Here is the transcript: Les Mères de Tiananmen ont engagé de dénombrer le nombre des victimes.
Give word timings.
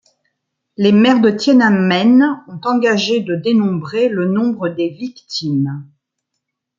Les 0.77 0.91
Mères 0.91 1.21
de 1.21 1.29
Tiananmen 1.29 2.43
ont 2.47 2.59
engagé 2.67 3.19
de 3.19 3.35
dénombrer 3.35 4.09
le 4.09 4.25
nombre 4.25 4.67
des 4.69 4.89
victimes. 4.89 5.85